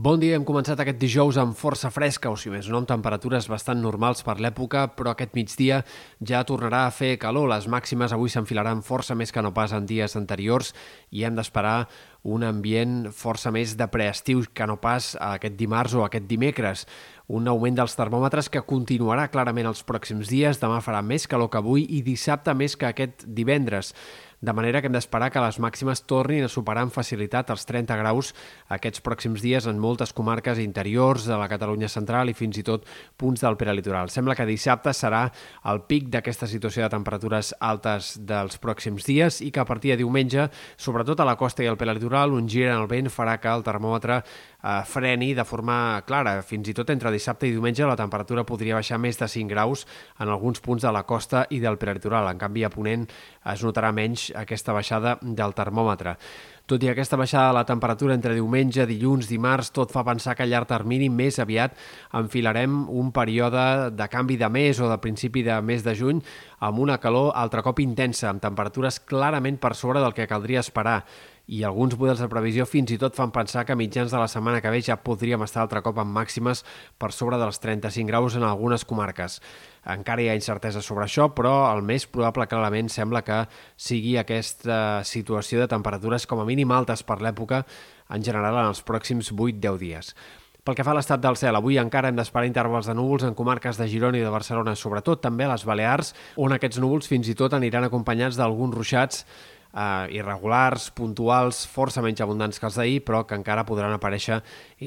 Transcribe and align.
Bon 0.00 0.16
dia, 0.16 0.32
hem 0.38 0.46
començat 0.48 0.80
aquest 0.80 0.96
dijous 0.96 1.36
amb 1.36 1.52
força 1.60 1.90
fresca, 1.92 2.30
o 2.32 2.36
si 2.40 2.48
més 2.48 2.70
no, 2.72 2.78
amb 2.80 2.88
temperatures 2.88 3.44
bastant 3.52 3.82
normals 3.84 4.22
per 4.24 4.38
l'època, 4.40 4.86
però 4.96 5.12
aquest 5.12 5.34
migdia 5.36 5.82
ja 6.24 6.40
tornarà 6.48 6.86
a 6.86 6.94
fer 6.94 7.18
calor. 7.20 7.50
Les 7.52 7.66
màximes 7.68 8.14
avui 8.16 8.32
s'enfilaran 8.32 8.80
força 8.86 9.12
més 9.12 9.28
que 9.28 9.42
no 9.44 9.50
pas 9.52 9.74
en 9.76 9.84
dies 9.90 10.16
anteriors 10.16 10.72
i 11.12 11.26
hem 11.28 11.36
d'esperar 11.36 11.82
un 12.24 12.46
ambient 12.48 13.10
força 13.12 13.52
més 13.52 13.76
de 13.76 13.90
preestiu 13.92 14.40
que 14.56 14.70
no 14.70 14.78
pas 14.80 15.12
aquest 15.20 15.60
dimarts 15.60 15.92
o 15.92 16.06
aquest 16.06 16.24
dimecres. 16.32 16.86
Un 17.28 17.52
augment 17.52 17.76
dels 17.82 17.98
termòmetres 18.00 18.48
que 18.48 18.64
continuarà 18.64 19.28
clarament 19.28 19.68
els 19.68 19.84
pròxims 19.84 20.32
dies. 20.32 20.64
Demà 20.64 20.80
farà 20.80 21.04
més 21.04 21.28
calor 21.28 21.52
que 21.52 21.60
avui 21.60 21.84
i 21.84 22.00
dissabte 22.00 22.56
més 22.56 22.72
que 22.72 22.88
aquest 22.88 23.28
divendres 23.28 23.92
de 24.40 24.52
manera 24.56 24.80
que 24.80 24.88
hem 24.88 24.94
d'esperar 24.96 25.28
que 25.28 25.40
les 25.44 25.58
màximes 25.60 26.00
tornin 26.08 26.46
a 26.46 26.48
superar 26.48 26.86
amb 26.86 26.94
facilitat 26.94 27.50
els 27.52 27.66
30 27.68 27.96
graus 28.00 28.30
aquests 28.72 29.02
pròxims 29.04 29.42
dies 29.44 29.66
en 29.68 29.76
moltes 29.76 30.14
comarques 30.16 30.56
interiors 30.62 31.26
de 31.28 31.36
la 31.36 31.48
Catalunya 31.50 31.90
central 31.92 32.32
i 32.32 32.36
fins 32.36 32.56
i 32.56 32.64
tot 32.64 32.86
punts 33.20 33.44
del 33.44 33.58
peralitoral. 33.60 34.08
Sembla 34.08 34.34
que 34.38 34.48
dissabte 34.48 34.94
serà 34.96 35.26
el 35.68 35.82
pic 35.84 36.08
d'aquesta 36.08 36.48
situació 36.48 36.86
de 36.86 36.92
temperatures 36.94 37.52
altes 37.60 38.14
dels 38.16 38.56
pròxims 38.62 39.04
dies 39.04 39.42
i 39.44 39.50
que 39.52 39.60
a 39.60 39.68
partir 39.68 39.92
de 39.92 40.00
diumenge, 40.00 40.48
sobretot 40.80 41.20
a 41.20 41.28
la 41.28 41.36
costa 41.36 41.62
i 41.62 41.68
al 41.68 41.76
peralitoral, 41.76 42.32
un 42.32 42.48
gir 42.48 42.70
en 42.70 42.78
el 42.78 42.88
vent 42.88 43.12
farà 43.12 43.36
que 43.42 43.52
el 43.52 43.66
termòmetre 43.66 44.22
eh, 44.22 44.80
freni 44.88 45.34
de 45.36 45.44
forma 45.44 46.00
clara. 46.08 46.38
Fins 46.40 46.72
i 46.72 46.76
tot 46.76 46.88
entre 46.88 47.12
dissabte 47.12 47.44
i 47.48 47.52
diumenge 47.52 47.84
la 47.84 47.98
temperatura 48.00 48.46
podria 48.48 48.80
baixar 48.80 48.96
més 48.96 49.20
de 49.20 49.28
5 49.28 49.52
graus 49.52 49.84
en 50.18 50.32
alguns 50.32 50.64
punts 50.64 50.88
de 50.88 50.96
la 50.96 51.04
costa 51.04 51.44
i 51.50 51.60
del 51.60 51.76
peralitoral. 51.76 52.32
En 52.32 52.40
canvi, 52.40 52.64
a 52.64 52.72
Ponent 52.72 53.04
es 53.52 53.68
notarà 53.68 53.92
menys 53.92 54.29
aquesta 54.36 54.74
baixada 54.76 55.16
del 55.22 55.54
termòmetre. 55.56 56.16
Tot 56.70 56.84
i 56.86 56.86
aquesta 56.86 57.16
baixada 57.18 57.48
de 57.48 57.54
la 57.56 57.64
temperatura 57.66 58.14
entre 58.14 58.36
diumenge, 58.36 58.84
dilluns, 58.86 59.26
dimarts, 59.26 59.72
tot 59.74 59.90
fa 59.90 60.04
pensar 60.06 60.36
que 60.38 60.44
a 60.44 60.46
llarg 60.46 60.68
termini 60.70 61.08
més 61.10 61.40
aviat 61.42 61.74
enfilarem 62.14 62.84
un 62.94 63.10
període 63.10 63.64
de 63.90 64.06
canvi 64.12 64.36
de 64.38 64.46
mes 64.54 64.78
o 64.78 64.86
de 64.86 65.00
principi 65.02 65.42
de 65.42 65.56
mes 65.66 65.82
de 65.82 65.96
juny 65.98 66.22
amb 66.62 66.78
una 66.78 67.00
calor 67.02 67.32
altre 67.34 67.64
cop 67.66 67.82
intensa, 67.82 68.28
amb 68.30 68.44
temperatures 68.44 69.00
clarament 69.02 69.58
per 69.58 69.74
sobre 69.74 69.98
del 69.98 70.14
que 70.14 70.30
caldria 70.30 70.62
esperar 70.62 71.00
i 71.50 71.64
alguns 71.66 71.96
models 71.98 72.20
de 72.22 72.28
previsió 72.30 72.62
fins 72.68 72.92
i 72.94 72.98
tot 73.00 73.16
fan 73.18 73.32
pensar 73.34 73.64
que 73.66 73.74
a 73.74 73.78
mitjans 73.78 74.12
de 74.14 74.18
la 74.20 74.28
setmana 74.30 74.60
que 74.62 74.70
ve 74.70 74.78
ja 74.86 75.00
podríem 75.02 75.42
estar 75.42 75.64
altre 75.64 75.82
cop 75.82 75.98
amb 75.98 76.14
màximes 76.14 76.62
per 76.94 77.10
sobre 77.10 77.40
dels 77.42 77.58
35 77.58 78.06
graus 78.06 78.36
en 78.38 78.46
algunes 78.46 78.84
comarques. 78.86 79.40
Encara 79.90 80.22
hi 80.22 80.28
ha 80.30 80.36
incertesa 80.38 80.82
sobre 80.84 81.08
això, 81.08 81.26
però 81.34 81.72
el 81.72 81.82
més 81.82 82.06
probable 82.06 82.46
clarament 82.46 82.90
sembla 82.92 83.24
que 83.26 83.40
sigui 83.74 84.14
aquesta 84.20 85.02
situació 85.02 85.58
de 85.58 85.70
temperatures 85.72 86.28
com 86.30 86.38
a 86.38 86.46
mínim 86.60 86.76
altes 86.76 87.02
per 87.06 87.20
l'època 87.24 87.64
en 88.10 88.24
general 88.26 88.58
en 88.60 88.70
els 88.70 88.84
pròxims 88.84 89.32
8-10 89.32 89.78
dies. 89.80 90.14
Pel 90.60 90.76
que 90.76 90.84
fa 90.84 90.92
a 90.92 90.98
l'estat 90.98 91.22
del 91.24 91.38
cel, 91.40 91.56
avui 91.56 91.78
encara 91.80 92.10
hem 92.10 92.18
d'esperar 92.18 92.48
intervals 92.48 92.90
de 92.90 92.94
núvols 92.94 93.24
en 93.24 93.34
comarques 93.34 93.78
de 93.80 93.86
Girona 93.88 94.20
i 94.20 94.26
de 94.26 94.32
Barcelona, 94.32 94.76
sobretot 94.76 95.22
també 95.24 95.46
a 95.46 95.54
les 95.54 95.64
Balears, 95.64 96.12
on 96.36 96.52
aquests 96.52 96.82
núvols 96.82 97.08
fins 97.08 97.30
i 97.32 97.36
tot 97.38 97.56
aniran 97.56 97.86
acompanyats 97.86 98.36
d'alguns 98.36 98.76
ruixats 98.76 99.24
eh, 99.72 100.18
irregulars, 100.18 100.90
puntuals, 100.92 101.62
força 101.70 102.04
menys 102.04 102.20
abundants 102.20 102.60
que 102.60 102.68
els 102.68 102.76
d'ahir, 102.76 103.00
però 103.08 103.24
que 103.24 103.38
encara 103.40 103.64
podran 103.64 103.96
aparèixer 103.96 104.42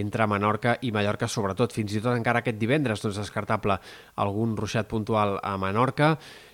entre 0.06 0.30
Menorca 0.30 0.78
i 0.86 0.94
Mallorca, 0.94 1.28
sobretot. 1.28 1.74
Fins 1.74 1.98
i 1.98 2.04
tot 2.06 2.14
encara 2.14 2.44
aquest 2.46 2.62
divendres 2.62 3.02
no 3.02 3.10
és 3.10 3.22
descartable 3.24 3.80
algun 4.22 4.54
ruixat 4.60 4.92
puntual 4.92 5.40
a 5.42 5.58
Menorca 5.58 6.14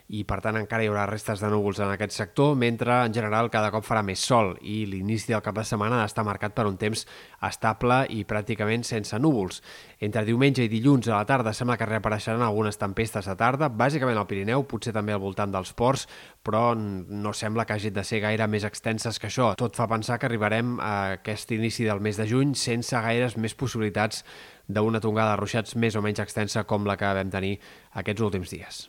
i 0.10 0.24
per 0.26 0.40
tant 0.42 0.58
encara 0.58 0.82
hi 0.82 0.88
haurà 0.90 1.04
restes 1.06 1.42
de 1.44 1.50
núvols 1.54 1.80
en 1.84 1.92
aquest 1.94 2.16
sector, 2.16 2.56
mentre 2.58 2.96
en 3.06 3.14
general 3.14 3.52
cada 3.54 3.70
cop 3.70 3.86
farà 3.86 4.02
més 4.06 4.24
sol 4.26 4.56
i 4.66 4.82
l'inici 4.90 5.30
del 5.30 5.44
cap 5.46 5.54
de 5.60 5.66
setmana 5.68 6.02
està 6.02 6.24
marcat 6.26 6.56
per 6.58 6.66
un 6.66 6.80
temps 6.82 7.06
estable 7.46 8.00
i 8.16 8.24
pràcticament 8.26 8.86
sense 8.88 9.20
núvols. 9.22 9.62
Entre 10.02 10.26
diumenge 10.26 10.66
i 10.66 10.72
dilluns 10.72 11.12
a 11.12 11.20
la 11.20 11.30
tarda 11.30 11.54
sembla 11.54 11.78
que 11.78 11.86
reapareixeran 11.86 12.42
algunes 12.42 12.82
tempestes 12.82 13.30
de 13.30 13.38
tarda, 13.38 13.70
bàsicament 13.70 14.18
al 14.18 14.28
Pirineu, 14.30 14.66
potser 14.66 14.96
també 14.98 15.14
al 15.14 15.22
voltant 15.22 15.54
dels 15.54 15.76
ports, 15.78 16.08
però 16.42 16.74
no 16.74 17.34
sembla 17.34 17.70
que 17.70 17.78
hagin 17.78 17.94
de 17.94 18.04
ser 18.04 18.24
gaire 18.26 18.50
més 18.50 18.66
extenses 18.66 19.22
que 19.22 19.30
això. 19.30 19.54
Tot 19.62 19.78
fa 19.78 19.88
pensar 19.92 20.18
que 20.18 20.26
arribarem 20.26 20.80
a 20.82 20.94
aquest 21.22 21.54
inici 21.54 21.86
del 21.86 22.02
mes 22.02 22.18
de 22.18 22.26
juny 22.26 22.58
sense 22.58 22.98
gaires 22.98 23.38
més 23.38 23.54
possibilitats 23.54 24.24
d'una 24.66 25.02
tongada 25.02 25.36
de 25.36 25.42
ruixats 25.44 25.78
més 25.78 25.96
o 25.96 26.02
menys 26.02 26.26
extensa 26.26 26.66
com 26.66 26.90
la 26.90 26.98
que 26.98 27.18
vam 27.20 27.30
tenir 27.30 27.60
aquests 28.02 28.26
últims 28.26 28.58
dies. 28.58 28.88